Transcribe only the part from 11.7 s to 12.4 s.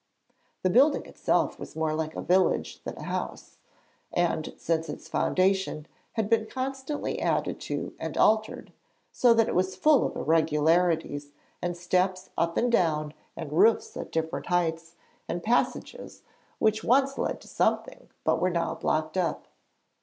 steps